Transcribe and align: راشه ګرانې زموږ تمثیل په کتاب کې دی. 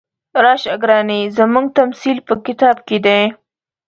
راشه 0.43 0.75
ګرانې 0.83 1.21
زموږ 1.37 1.65
تمثیل 1.77 2.17
په 2.27 2.33
کتاب 2.45 2.77
کې 2.87 2.97
دی. 3.05 3.21